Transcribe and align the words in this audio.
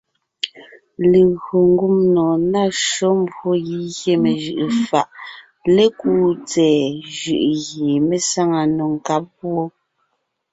Legÿo 1.11 1.57
ngumnɔɔn 1.71 2.39
ná 2.53 2.63
shÿó 2.87 3.09
mbwó 3.21 3.49
gígyé 3.67 4.13
mejʉʼʉ 4.23 4.65
fàʼ 4.87 5.09
lékúu 5.75 6.23
tsɛ̀ɛ 6.49 6.79
jʉʼ 7.17 7.43
gie 7.63 7.95
mé 8.07 8.17
sáŋa 8.29 8.61
nò 8.77 8.83
nkáb 8.95 9.25
wó. 9.53 9.63